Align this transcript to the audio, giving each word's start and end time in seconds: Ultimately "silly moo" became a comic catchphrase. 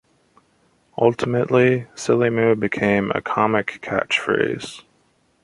Ultimately 0.97 1.85
"silly 1.93 2.31
moo" 2.31 2.55
became 2.55 3.11
a 3.11 3.21
comic 3.21 3.77
catchphrase. 3.83 4.81